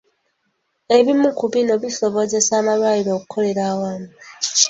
Ebimu 0.97 1.29
ku 1.37 1.45
bino 1.53 1.73
bisobozesa 1.83 2.51
amalwaliro 2.61 3.11
okukolera 3.17 3.61
awamu. 3.71 4.09